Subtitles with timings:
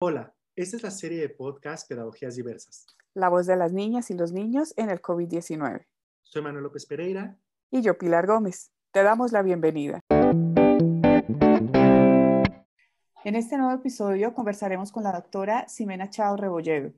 [0.00, 2.86] Hola, esta es la serie de podcast Pedagogías Diversas.
[3.14, 5.88] La voz de las niñas y los niños en el COVID-19.
[6.22, 7.36] Soy Manuel López Pereira.
[7.72, 8.70] Y yo, Pilar Gómez.
[8.92, 9.98] Te damos la bienvenida.
[13.24, 16.92] En este nuevo episodio conversaremos con la doctora Ximena Chao Rebolledo.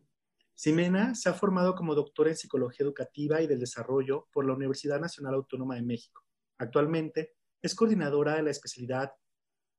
[0.54, 5.00] Ximena se ha formado como doctora en Psicología Educativa y del Desarrollo por la Universidad
[5.00, 6.22] Nacional Autónoma de México.
[6.58, 7.32] Actualmente
[7.62, 9.14] es coordinadora de la especialidad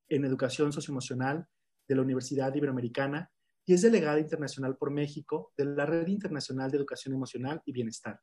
[0.10, 1.48] en Educación Socioemocional
[1.88, 3.32] de la Universidad Iberoamericana
[3.66, 8.20] y es delegada internacional por México de la Red Internacional de Educación Emocional y Bienestar.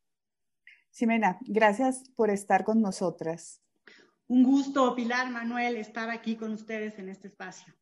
[0.90, 3.62] Ximena, gracias por estar con nosotras.
[4.26, 7.74] Un gusto, Pilar, Manuel, estar aquí con ustedes en este espacio.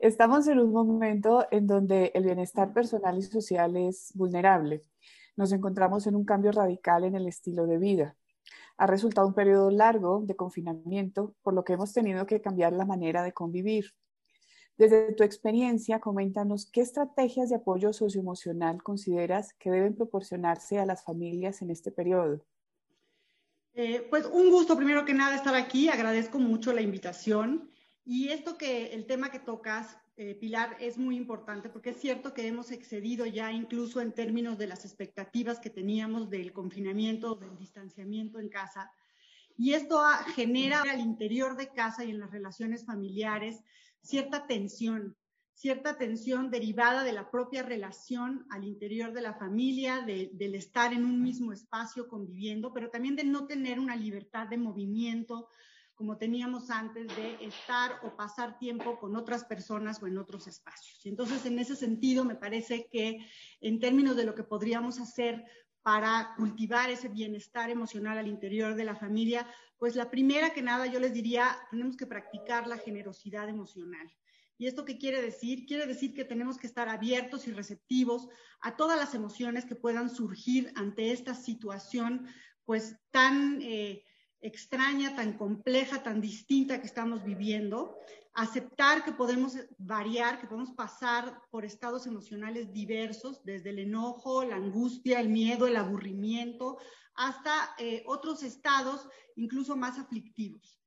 [0.00, 4.84] Estamos en un momento en donde el bienestar personal y social es vulnerable.
[5.36, 8.16] Nos encontramos en un cambio radical en el estilo de vida.
[8.78, 12.84] Ha resultado un periodo largo de confinamiento, por lo que hemos tenido que cambiar la
[12.84, 13.92] manera de convivir.
[14.78, 21.02] Desde tu experiencia, coméntanos qué estrategias de apoyo socioemocional consideras que deben proporcionarse a las
[21.02, 22.44] familias en este periodo.
[23.72, 27.70] Eh, pues un gusto primero que nada estar aquí, agradezco mucho la invitación
[28.04, 32.32] y esto que el tema que tocas, eh, Pilar, es muy importante porque es cierto
[32.32, 37.56] que hemos excedido ya incluso en términos de las expectativas que teníamos del confinamiento, del
[37.58, 38.90] distanciamiento en casa.
[39.58, 40.02] Y esto
[40.34, 43.62] genera al interior de casa y en las relaciones familiares
[44.06, 45.16] cierta tensión,
[45.52, 51.04] cierta tensión derivada de la propia relación al interior de la familia, del estar en
[51.04, 55.48] un mismo espacio conviviendo, pero también de no tener una libertad de movimiento
[55.96, 61.04] como teníamos antes de estar o pasar tiempo con otras personas o en otros espacios.
[61.06, 63.26] Y entonces, en ese sentido, me parece que
[63.62, 65.42] en términos de lo que podríamos hacer
[65.86, 69.46] para cultivar ese bienestar emocional al interior de la familia,
[69.78, 74.12] pues la primera que nada yo les diría, tenemos que practicar la generosidad emocional.
[74.58, 75.64] ¿Y esto qué quiere decir?
[75.64, 78.26] Quiere decir que tenemos que estar abiertos y receptivos
[78.62, 82.26] a todas las emociones que puedan surgir ante esta situación,
[82.64, 84.02] pues tan eh,
[84.46, 87.96] extraña, tan compleja, tan distinta que estamos viviendo,
[88.34, 94.56] aceptar que podemos variar, que podemos pasar por estados emocionales diversos, desde el enojo, la
[94.56, 96.78] angustia, el miedo, el aburrimiento,
[97.14, 100.78] hasta eh, otros estados incluso más aflictivos.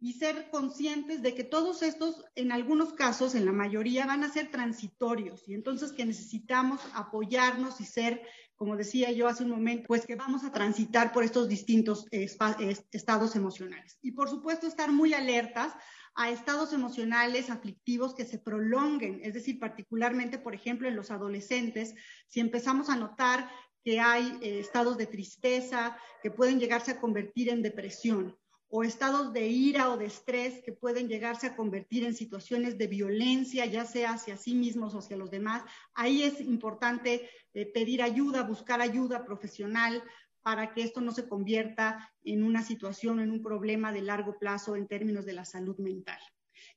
[0.00, 4.32] Y ser conscientes de que todos estos, en algunos casos, en la mayoría, van a
[4.32, 8.22] ser transitorios y entonces que necesitamos apoyarnos y ser
[8.58, 13.36] como decía yo hace un momento, pues que vamos a transitar por estos distintos estados
[13.36, 13.98] emocionales.
[14.02, 15.72] Y por supuesto estar muy alertas
[16.16, 21.94] a estados emocionales aflictivos que se prolonguen, es decir, particularmente, por ejemplo, en los adolescentes,
[22.26, 23.48] si empezamos a notar
[23.84, 28.36] que hay eh, estados de tristeza que pueden llegarse a convertir en depresión
[28.70, 32.86] o estados de ira o de estrés que pueden llegarse a convertir en situaciones de
[32.86, 35.62] violencia, ya sea hacia sí mismos o hacia los demás.
[35.94, 40.02] Ahí es importante eh, pedir ayuda, buscar ayuda profesional
[40.42, 44.76] para que esto no se convierta en una situación, en un problema de largo plazo
[44.76, 46.20] en términos de la salud mental.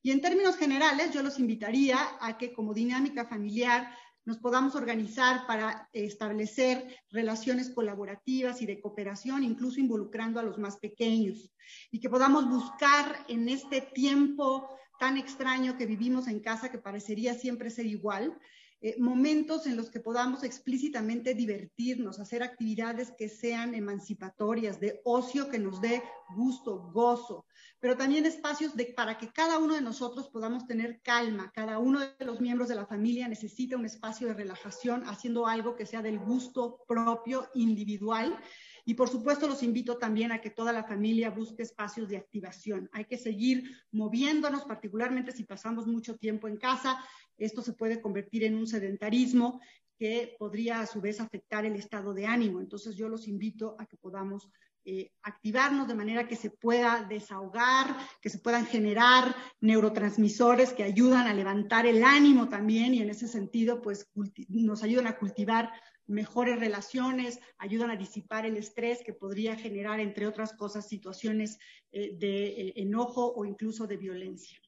[0.02, 5.48] Y en términos generales, yo los invitaría a que como dinámica familiar nos podamos organizar
[5.48, 11.54] para establecer relaciones colaborativas y de cooperación, incluso involucrando a los más pequeños,
[11.92, 17.34] y que podamos buscar en este tiempo tan extraño que vivimos en casa, que parecería
[17.34, 18.38] siempre ser igual,
[18.84, 25.50] eh, momentos en los que podamos explícitamente divertirnos, hacer actividades que sean emancipatorias, de ocio
[25.50, 26.02] que nos dé
[26.36, 27.46] gusto, gozo,
[27.82, 31.52] pero también espacios para que cada uno de nosotros podamos tener calma.
[31.52, 35.76] Cada uno de los miembros de la familia necesita un espacio de relajación haciendo algo
[35.76, 38.40] que sea del gusto propio, individual
[38.86, 42.88] y por supuesto los invito también a que toda la familia busque espacios de activación.
[42.94, 47.04] Hay que seguir moviéndonos, particularmente si pasamos mucho tiempo en casa.
[47.38, 49.60] Esto se puede convertir en un sedentarismo
[49.98, 52.60] que podría a su vez afectar el estado de ánimo.
[52.60, 54.50] Entonces yo los invito a que podamos
[54.84, 61.28] eh, activarnos de manera que se pueda desahogar, que se puedan generar neurotransmisores que ayudan
[61.28, 64.10] a levantar el ánimo también y en ese sentido pues
[64.50, 65.72] nos ayudan a cultivar
[66.08, 71.60] mejores relaciones, ayudan a disipar el estrés que podría generar, entre otras cosas, situaciones
[71.92, 74.60] eh, de eh, enojo o incluso de violencia.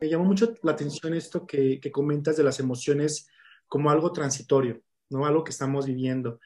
[0.00, 3.28] Me llamó mucho la atención esto que, que, comentas de las emociones
[3.68, 5.26] como algo transitorio, ¿no?
[5.26, 6.40] Algo que estamos viviendo.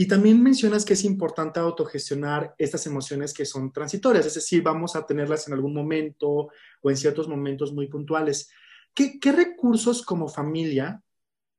[0.00, 4.94] Y también mencionas que es importante autogestionar estas emociones que son transitorias, es decir, vamos
[4.94, 6.50] a tenerlas en algún momento
[6.82, 8.48] o en ciertos momentos muy puntuales.
[8.94, 11.02] ¿Qué, qué recursos como familia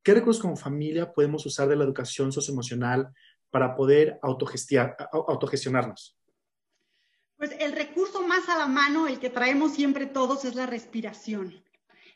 [0.04, 3.14] ¿Qué recursos como familia podemos usar de la educación socioemocional
[3.52, 6.18] para poder autogestionarnos?
[7.36, 11.62] Pues el recurso más a la mano, el que traemos siempre todos, es la respiración.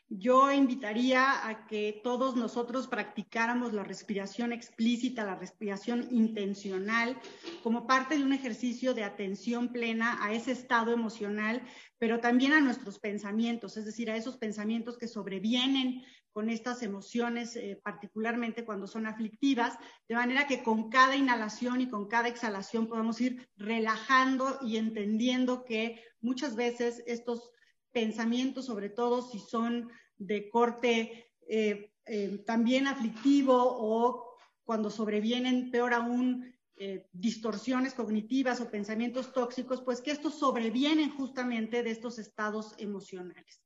[0.08, 7.18] Yo invitaría a que todos nosotros practicáramos la respiración explícita, la respiración intencional,
[7.62, 11.62] como parte de un ejercicio de atención plena a ese estado emocional,
[11.98, 16.02] pero también a nuestros pensamientos, es decir, a esos pensamientos que sobrevienen
[16.32, 19.78] con estas emociones, eh, particularmente cuando son aflictivas,
[20.08, 25.64] de manera que con cada inhalación y con cada exhalación podamos ir relajando y entendiendo
[25.64, 27.52] que muchas veces estos
[27.94, 29.88] pensamientos, sobre todo si son
[30.18, 38.70] de corte eh, eh, también aflictivo o cuando sobrevienen, peor aún, eh, distorsiones cognitivas o
[38.70, 43.62] pensamientos tóxicos, pues que estos sobrevienen justamente de estos estados emocionales.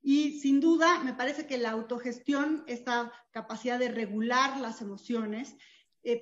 [0.00, 5.56] Y sin duda, me parece que la autogestión, esta capacidad de regular las emociones,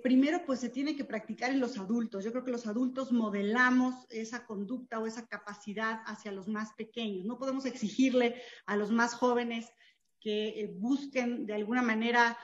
[0.02, 2.24] primero pues se tiene que practicar en los adultos.
[2.24, 7.24] Yo creo que los adultos modelamos esa conducta o esa capacidad hacia los más pequeños.
[7.24, 9.72] No podemos exigirle a los más jóvenes
[10.20, 12.38] que eh, busquen de alguna manera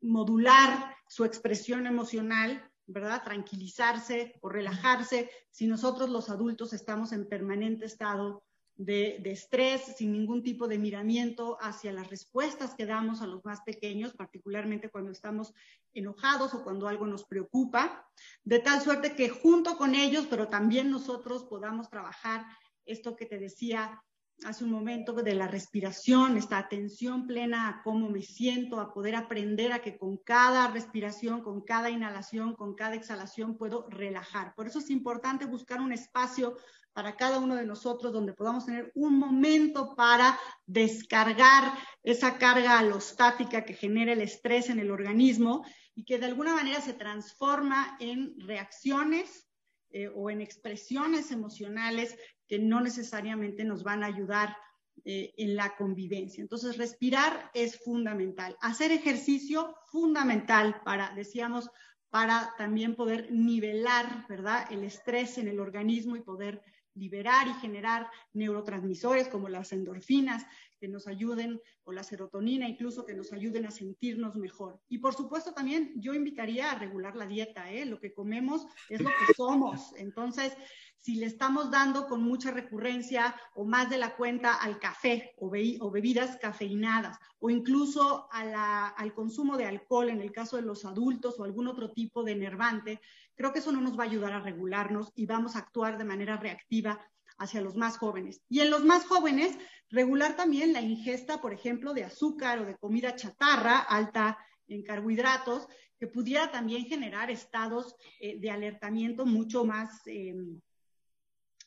[0.00, 3.24] modular su expresión emocional, ¿verdad?
[3.24, 8.44] Tranquilizarse o relajarse si nosotros los adultos estamos en permanente estado
[8.78, 13.60] de, estrés, sin ningún tipo de miramiento hacia las respuestas que damos a los más
[13.62, 15.52] pequeños, particularmente cuando estamos
[15.92, 18.08] enojados o cuando algo nos preocupa,
[18.44, 22.46] de tal suerte que junto con ellos, pero también nosotros podamos trabajar
[22.86, 24.00] esto que te decía
[24.44, 29.16] hace un momento de la respiración, esta atención plena a cómo me siento, a poder
[29.16, 34.54] aprender a que con cada respiración, con cada inhalación, con cada exhalación puedo relajar.
[34.54, 36.56] Por eso es importante buscar un espacio
[36.98, 40.36] para cada uno de nosotros donde podamos tener un momento para
[40.66, 45.64] descargar esa carga alostática que genera el estrés en el organismo
[45.94, 49.46] y que de alguna manera se transforma en reacciones
[49.90, 52.18] eh, o en expresiones emocionales
[52.48, 54.56] que no necesariamente nos van a ayudar
[55.04, 56.42] eh, en la convivencia.
[56.42, 58.56] Entonces, respirar es fundamental.
[58.60, 61.70] Hacer ejercicio, fundamental para, decíamos,
[62.10, 66.60] para también poder nivelar, ¿verdad?, el estrés en el organismo y poder
[66.98, 70.46] liberar y generar neurotransmisores como las endorfinas
[70.78, 74.80] que nos ayuden, o la serotonina incluso, que nos ayuden a sentirnos mejor.
[74.88, 77.84] Y por supuesto también yo invitaría a regular la dieta, ¿eh?
[77.84, 79.92] Lo que comemos es lo que somos.
[79.96, 80.52] Entonces,
[80.98, 85.50] si le estamos dando con mucha recurrencia o más de la cuenta al café o,
[85.90, 91.44] bebidas cafeinadas o incluso al consumo de alcohol en el caso de los adultos o
[91.44, 93.00] algún otro tipo de enervante,
[93.36, 96.04] creo que eso no nos va a ayudar a regularnos y vamos a actuar de
[96.04, 97.00] manera reactiva
[97.38, 98.42] hacia los más jóvenes.
[98.48, 99.56] Y en los más jóvenes,
[99.90, 105.66] regular también la ingesta, por ejemplo, de azúcar o de comida chatarra alta en carbohidratos,
[105.98, 110.60] que pudiera también generar estados eh, de alertamiento mucho más em,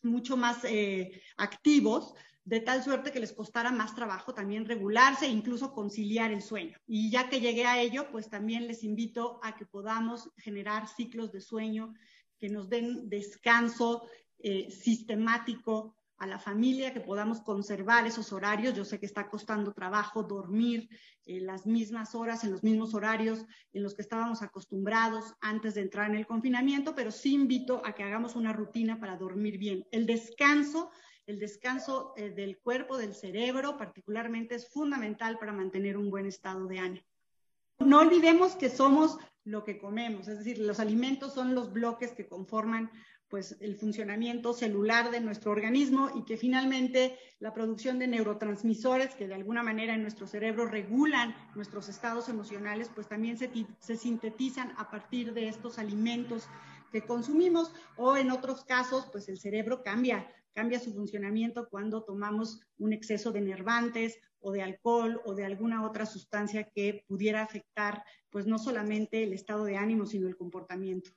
[0.04, 2.14] mucho más eh, activos,
[2.44, 6.78] de tal suerte que les costara más trabajo también regularse e incluso conciliar el sueño.
[6.88, 11.32] Y ya que llegué a ello, pues también les invito a que podamos generar ciclos
[11.32, 11.94] de sueño
[12.40, 14.08] que nos den descanso
[14.44, 18.76] eh, sistemático a la familia, que podamos conservar esos horarios.
[18.76, 20.88] Yo sé que está costando trabajo dormir
[21.26, 23.44] eh, las mismas horas, en los mismos horarios
[23.74, 27.94] en los que estábamos acostumbrados antes de entrar en el confinamiento, pero sí invito a
[27.94, 29.84] que hagamos una rutina para dormir bien.
[29.92, 30.92] El descanso,
[31.26, 36.68] el descanso eh, del cuerpo, del cerebro particularmente, es fundamental para mantener un buen estado
[36.68, 37.06] de ánimo.
[37.80, 42.28] No olvidemos que somos lo que comemos, es decir, los alimentos son los bloques que
[42.28, 42.92] conforman
[43.32, 49.26] pues el funcionamiento celular de nuestro organismo y que finalmente la producción de neurotransmisores que
[49.26, 54.92] de alguna manera en nuestro cerebro regulan nuestros estados emocionales, pues también se, sintetizan a
[54.92, 56.50] partir de estos alimentos
[56.92, 62.60] que consumimos o en otros casos, pues el cerebro cambia, cambia su funcionamiento cuando tomamos
[62.80, 68.04] un exceso de nervantes o de alcohol o de alguna otra sustancia que pudiera afectar
[68.30, 71.12] pues no solamente el estado de ánimo, sino el comportamiento.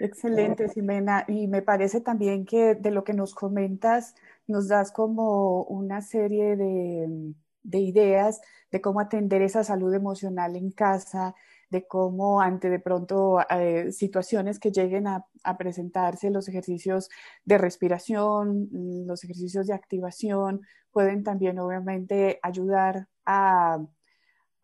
[0.00, 1.24] Excelente, Ximena.
[1.28, 4.14] Y me parece también que de lo que nos comentas,
[4.46, 7.34] nos das como una serie de,
[7.78, 8.40] ideas
[8.70, 11.34] de cómo atender esa salud emocional en casa,
[11.70, 15.26] de cómo ante de pronto eh, situaciones que lleguen a,
[15.58, 17.08] presentarse, los ejercicios
[17.44, 18.68] de respiración,
[19.06, 20.62] los ejercicios de activación,
[20.92, 23.78] pueden también obviamente ayudar a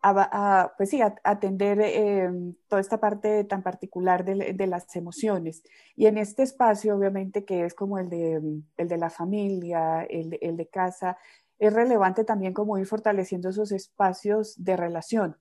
[0.07, 2.29] a, pues sí, atender eh,
[2.67, 5.63] toda esta parte tan particular de, las emociones.
[5.95, 8.41] Y en este espacio, obviamente, que es como el de,
[8.77, 11.17] el de la familia, el, el de casa,
[11.57, 15.37] es relevante también como ir fortaleciendo esos espacios de relación.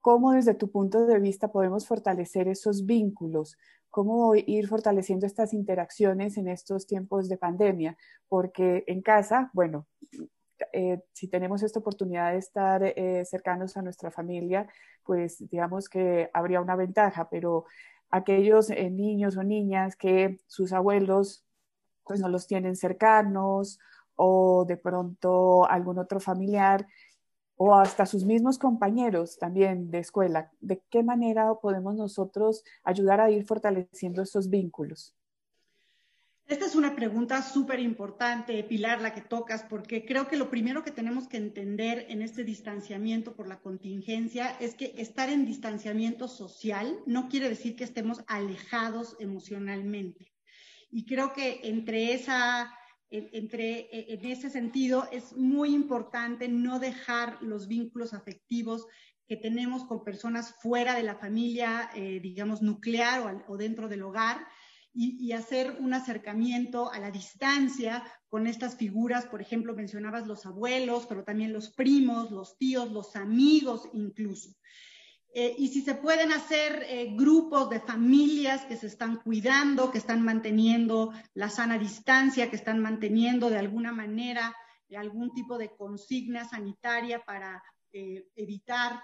[0.00, 3.56] ¿Cómo desde tu punto de vista podemos fortalecer esos vínculos?
[3.90, 7.96] ¿Cómo ir fortaleciendo estas interacciones en estos tiempos de pandemia?
[8.28, 9.86] Porque en casa, bueno,
[10.76, 14.68] eh, si tenemos esta oportunidad de estar eh, cercanos a nuestra familia,
[15.04, 17.64] pues digamos que habría una ventaja, pero
[18.10, 21.44] aquellos niños o niñas que sus abuelos
[22.04, 23.78] pues no los tienen cercanos
[24.16, 26.86] o de pronto algún otro familiar
[27.56, 33.30] o hasta sus mismos compañeros también de escuela, ¿de qué manera podemos nosotros ayudar a
[33.30, 35.14] ir fortaleciendo estos vínculos?
[36.48, 40.84] Esta es una pregunta súper importante, Pilar, la que tocas, porque creo que lo primero
[40.84, 46.28] que tenemos que entender en este distanciamiento por la contingencia es que estar en distanciamiento
[46.28, 50.32] social no quiere decir que estemos alejados emocionalmente.
[50.88, 52.72] Y creo que entre esa
[53.10, 58.86] entre, e, en ese sentido, es muy importante no dejar los vínculos afectivos
[59.28, 64.46] que tenemos con personas fuera de la familia, eh, digamos, nuclear o, dentro del hogar,
[64.98, 71.06] y, hacer un acercamiento a la distancia con estas figuras, por ejemplo, mencionabas los abuelos,
[71.06, 74.50] pero también los primos, los tíos, los amigos incluso.
[75.34, 79.98] Eh, y si se pueden hacer eh, grupos de familias que se están cuidando, que
[79.98, 84.54] están manteniendo la sana distancia, que están manteniendo de alguna manera
[84.96, 87.62] algún tipo de consigna sanitaria para
[87.92, 89.02] eh, evitar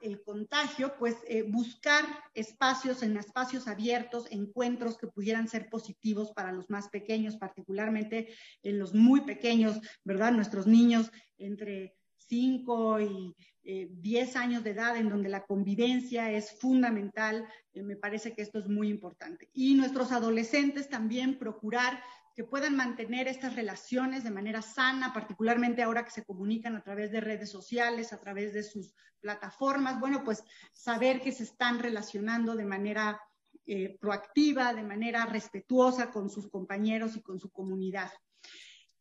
[0.00, 1.16] el contagio, pues
[1.48, 2.04] buscar
[2.34, 8.78] espacios en espacios abiertos, encuentros que pudieran ser positivos para los más pequeños, particularmente en
[8.78, 10.32] los muy pequeños, ¿verdad?
[10.32, 11.94] Nuestros niños entre
[12.28, 17.96] 5 y 10 eh, años de edad en donde la convivencia es fundamental, eh, me
[17.96, 19.50] parece que esto es muy importante.
[19.52, 22.02] Y nuestros adolescentes también procurar
[22.38, 27.10] que puedan mantener estas relaciones de manera sana, particularmente ahora que se comunican a través
[27.10, 32.54] de redes sociales, a través de sus plataformas, bueno, pues saber que se están relacionando
[32.54, 33.20] de manera
[33.66, 38.12] eh, proactiva, de manera respetuosa con sus compañeros y con su comunidad.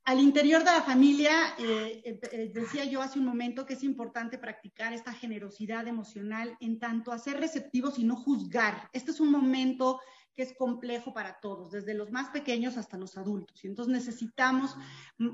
[0.05, 4.39] Al interior de la familia, eh, eh, decía yo hace un momento que es importante
[4.39, 8.89] practicar esta generosidad emocional en tanto a ser receptivos y no juzgar.
[8.93, 9.99] Este es un momento
[10.37, 13.65] que es complejo para todos, desde los más pequeños hasta los adultos.
[13.65, 14.75] Y entonces necesitamos
[15.17, 15.29] mm,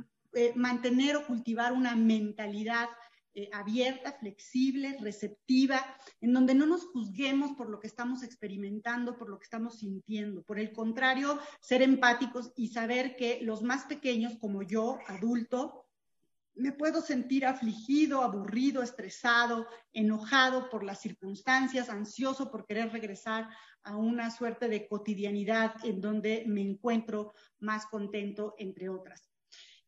[0.55, 2.87] mantener o cultivar una mentalidad
[3.35, 5.83] eh, abierta, flexible, receptiva,
[6.21, 10.43] en donde no nos juzguemos por lo que estamos experimentando, por lo que estamos sintiendo.
[10.43, 15.82] Por el contrario, ser empáticos y saber que los más pequeños, como yo, adulto,
[16.55, 23.49] me puedo sentir afligido, aburrido, estresado, enojado por las circunstancias, ansioso por querer regresar
[23.83, 29.29] a una suerte de cotidianidad en donde me encuentro más contento, entre otras.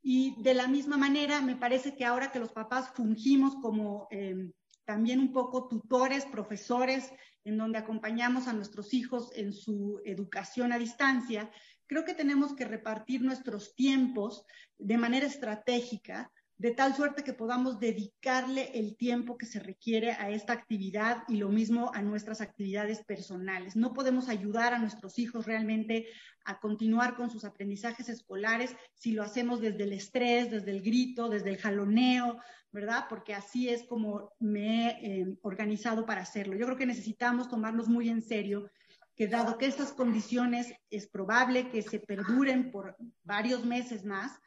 [0.01, 4.51] Y de la misma manera, me parece que ahora que los papás fungimos como em,
[4.85, 7.11] también un poco tutores, profesores,
[7.43, 11.51] en donde acompañamos a nuestros hijos en su educación a distancia,
[11.87, 14.45] creo que tenemos que repartir nuestros tiempos
[14.77, 20.29] de manera estratégica de tal suerte que podamos dedicarle el tiempo que se requiere a
[20.29, 23.75] esta actividad y lo mismo a nuestras actividades personales.
[23.75, 26.07] No podemos ayudar a nuestros hijos realmente
[26.45, 31.27] a continuar con sus aprendizajes escolares si lo hacemos desde el estrés, desde el grito,
[31.27, 32.39] desde el jaloneo,
[32.71, 33.05] ¿verdad?
[33.09, 36.55] Porque así es como me he eh, organizado para hacerlo.
[36.55, 38.69] Yo creo que necesitamos tomarnos muy en serio
[39.15, 44.39] que dado que estas condiciones es probable que se perduren por varios meses más,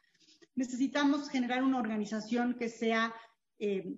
[0.59, 3.15] necesitamos generar una organización que sea
[3.59, 3.95] eh,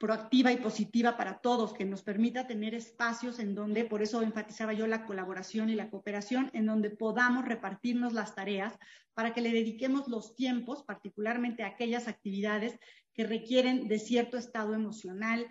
[0.00, 4.72] proactiva y positiva para todos, que nos permita tener espacios en donde, por eso enfatizaba
[4.72, 8.76] yo la colaboración y la cooperación, en donde podamos repartirnos las tareas
[9.14, 12.76] para que le dediquemos los tiempos, particularmente a aquellas actividades
[13.14, 15.46] que requieren de cierto estado emocional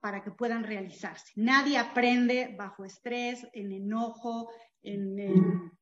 [0.00, 1.30] para que puedan realizarse.
[1.36, 4.50] Nadie aprende bajo estrés, en enojo,
[4.82, 5.81] en en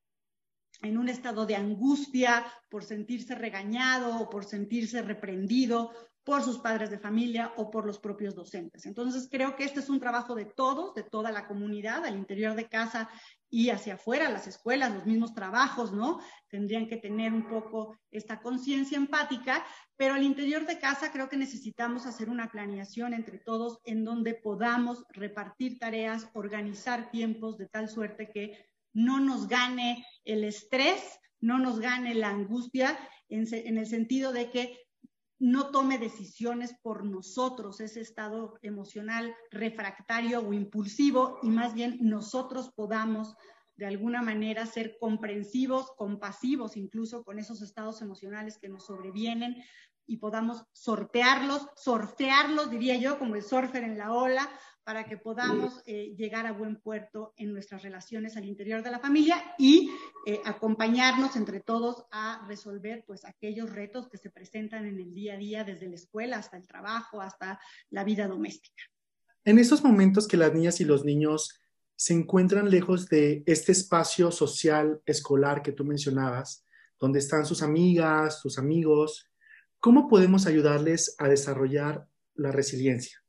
[0.83, 5.93] un estado de angustia por sentirse regañado o por sentirse reprendido
[6.25, 8.85] por sus padres de familia o por los propios docentes.
[8.87, 12.55] Entonces, creo que este es un trabajo de todos, de toda la comunidad, al interior
[12.55, 13.09] de casa
[13.49, 16.21] y hacia afuera, las escuelas, los mismos trabajos, ¿no?
[16.49, 19.65] Tendrían que tener un poco esta conciencia empática,
[19.97, 24.35] pero al interior de casa creo que necesitamos hacer una planeación entre todos en donde
[24.35, 31.59] podamos repartir tareas, organizar tiempos de tal suerte que no nos gane el estrés, no
[31.59, 34.79] nos gane la angustia, en, el sentido de que
[35.39, 42.71] no tome decisiones por nosotros, ese estado emocional refractario o impulsivo, y más bien nosotros
[42.75, 43.37] podamos
[43.77, 49.57] de alguna manera ser comprensivos, compasivos incluso con esos estados emocionales que nos sobrevienen
[50.11, 54.51] y podamos sortearlos, sortearlos, diría yo, como el surfer en la ola,
[54.83, 58.99] para que podamos eh, llegar a buen puerto en nuestras relaciones al interior de la
[58.99, 59.89] familia y
[60.27, 65.35] eh, acompañarnos entre todos a resolver pues aquellos retos que se presentan en el día
[65.35, 68.83] a día, desde la escuela hasta el trabajo, hasta la vida doméstica.
[69.45, 71.61] En esos momentos que las niñas y los niños
[71.95, 76.67] se encuentran lejos de este espacio social escolar que tú mencionabas,
[76.99, 79.30] donde están sus amigas, sus amigos,
[79.81, 83.23] ¿cómo podemos ayudarles a desarrollar la resiliencia?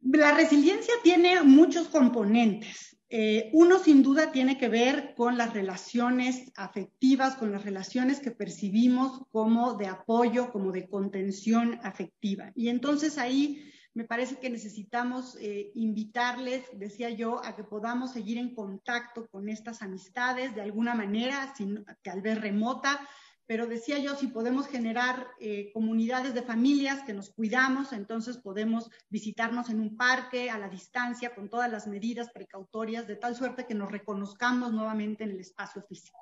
[0.00, 2.98] La resiliencia tiene muchos componentes.
[3.08, 8.32] Eh, uno sin duda tiene que ver con las relaciones afectivas, con las relaciones que
[8.32, 12.50] percibimos como de apoyo, como de contención afectiva.
[12.54, 18.38] Y entonces ahí me parece que necesitamos eh, invitarles, decía yo, a que podamos seguir
[18.38, 23.08] en contacto con estas amistades de alguna manera, sin, tal vez remota,
[23.46, 28.90] pero decía yo, si podemos generar eh, comunidades de familias que nos cuidamos, entonces podemos
[29.10, 33.66] visitarnos en un parque a la distancia con todas las medidas precautorias, de tal suerte
[33.66, 36.18] que nos reconozcamos nuevamente en el espacio físico.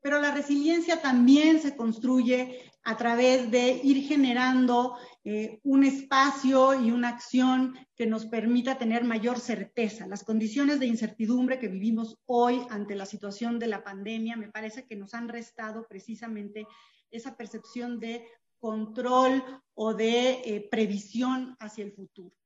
[0.00, 4.96] Pero la resiliencia también se construye a través de ir generando
[5.28, 10.06] eh, un espacio y una acción que nos permita tener mayor certeza.
[10.06, 14.86] Las condiciones de incertidumbre que vivimos hoy ante la situación de la pandemia me parece
[14.86, 16.68] que nos han restado precisamente
[17.10, 18.24] esa percepción de
[18.60, 19.42] control
[19.74, 22.36] o de eh, previsión hacia el futuro.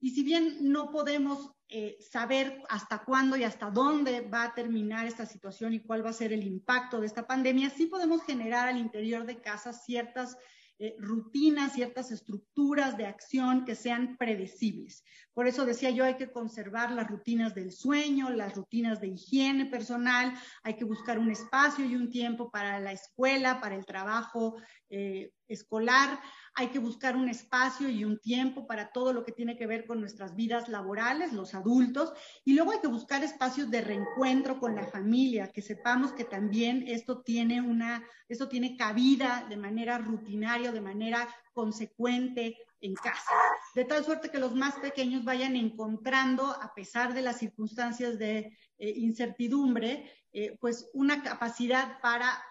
[0.00, 5.06] Y si bien no podemos eh, saber hasta cuándo y hasta dónde va a terminar
[5.06, 8.68] esta situación y cuál va a ser el impacto de esta pandemia, sí podemos generar
[8.68, 10.38] al interior de casa ciertas
[10.84, 15.04] eh, rutinas, ciertas estructuras de acción que sean predecibles.
[15.32, 19.66] Por eso decía yo, hay que conservar las rutinas del sueño, las rutinas de higiene
[19.66, 20.34] personal,
[20.64, 24.56] hay que buscar un espacio y un tiempo para la escuela, para el trabajo
[24.90, 26.18] eh, escolar,
[26.54, 29.86] hay que buscar un espacio y un tiempo para todo lo que tiene que ver
[29.86, 32.12] con nuestras vidas laborales, los adultos,
[32.44, 36.84] y luego hay que buscar espacios de reencuentro con la familia, que sepamos que también
[36.86, 43.32] esto tiene una, esto tiene cabida de manera rutinaria, de manera consecuente en casa,
[43.74, 48.58] de tal suerte que los más pequeños vayan encontrando, a pesar de las circunstancias de
[48.78, 52.42] eh, incertidumbre, eh, pues una capacidad para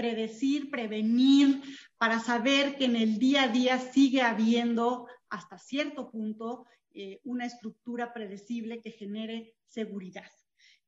[0.00, 1.60] predecir, prevenir,
[1.98, 7.44] para saber que en el día a día sigue habiendo hasta cierto punto eh, una
[7.44, 10.30] estructura predecible que genere seguridad.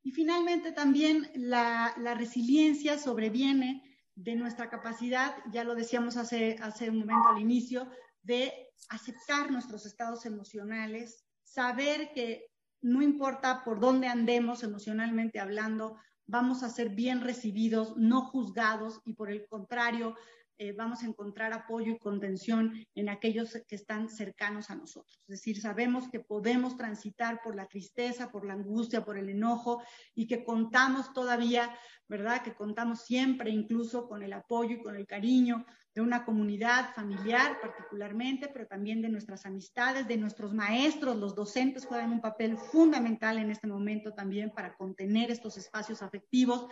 [0.03, 3.83] Y finalmente también la, resiliencia sobreviene
[4.15, 7.91] de nuestra capacidad, ya lo decíamos hace, hace un momento al inicio,
[8.23, 12.47] de aceptar nuestros estados emocionales, saber que
[12.81, 19.15] no importa por dónde andemos emocionalmente hablando, vamos a ser bien recibidos, no juzgados y
[19.15, 20.15] por el contrario,
[20.59, 25.19] eh, vamos a encontrar apoyo y contención en aquellos que están cercanos a nosotros.
[25.23, 29.83] Es decir, sabemos que podemos transitar por la tristeza, por la angustia, por el enojo
[30.15, 31.75] y que contamos todavía,
[32.07, 32.43] ¿verdad?
[32.43, 37.61] Que contamos siempre incluso con el apoyo y con el cariño de una comunidad familiar
[37.61, 43.39] particularmente, pero también de nuestras amistades, de nuestros maestros, los docentes juegan un papel fundamental
[43.39, 46.67] en este momento también para contener estos espacios afectivos,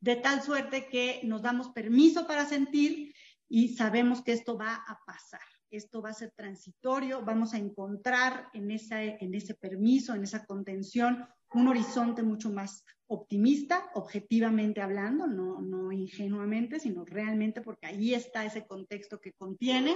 [0.00, 3.14] de tal suerte que nos damos permiso para sentir
[3.48, 5.40] y sabemos que esto va a pasar.
[5.70, 10.44] Esto va a ser transitorio, vamos a encontrar en, esa, en ese permiso, en esa
[10.44, 18.14] contención, un horizonte mucho más optimista, objetivamente hablando, no, no ingenuamente, sino realmente porque ahí
[18.14, 19.94] está ese contexto que contiene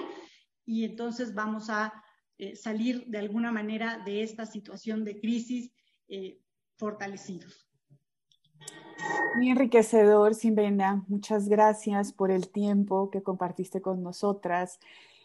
[0.65, 1.93] y entonces vamos a
[2.37, 5.73] eh, salir de alguna manera de esta situación de crisis
[6.09, 6.39] eh,
[6.77, 7.67] fortalecidos.
[9.37, 11.05] Muy enriquecedor, Simbena.
[11.09, 14.79] Muchas gracias por el tiempo que compartiste con nosotras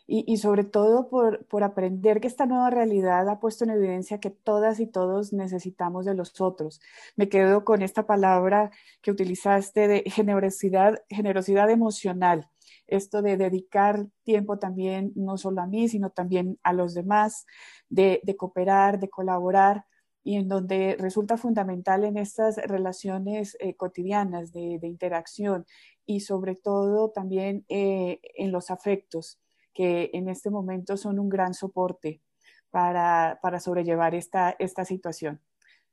[0.06, 4.30] y, sobre todo por, por, aprender que esta nueva realidad ha puesto en evidencia que
[4.30, 6.82] todas y todos necesitamos de los otros.
[7.16, 12.50] Me quedo con esta palabra que utilizaste de generosidad, generosidad emocional.
[12.86, 17.46] Esto de dedicar tiempo también no solo a mí, sino también a los demás,
[17.89, 19.86] de, cooperar, de colaborar
[20.22, 25.66] y en donde resulta fundamental en estas relaciones eh, cotidianas de, de, interacción
[26.06, 29.39] y sobre todo también eh, en los afectos
[29.74, 32.22] que en este momento son un gran soporte
[32.70, 35.40] para, para sobrellevar esta, esta situación.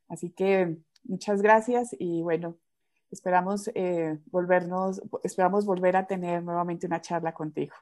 [0.07, 2.57] Así que muchas gracias y bueno,
[3.11, 7.75] esperamos eh, volvernos, esperamos volver a tener nuevamente una charla contigo.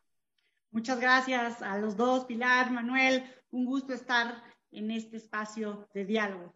[0.71, 6.53] Muchas gracias a los dos, Pilar, Manuel, un gusto estar en este espacio de diálogo.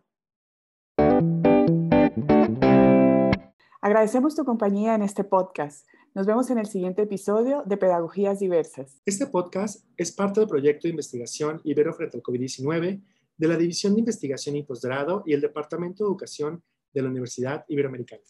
[3.82, 5.88] Agradecemos tu compañía en este podcast.
[6.15, 9.02] Nos vemos en el siguiente episodio de Pedagogías Diversas.
[9.04, 13.02] Este podcast es parte del proyecto de investigación Ibero frente al COVID-19
[13.36, 16.62] de la División de Investigación y Posgrado y el Departamento de Educación
[16.93, 18.21] de la Universidad Iberoamericana.